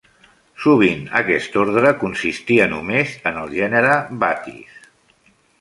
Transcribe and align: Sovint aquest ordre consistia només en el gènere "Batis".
Sovint 0.61 1.03
aquest 1.19 1.59
ordre 1.65 1.91
consistia 2.05 2.67
només 2.73 3.15
en 3.33 3.39
el 3.45 3.55
gènere 3.61 3.95
"Batis". 4.25 4.85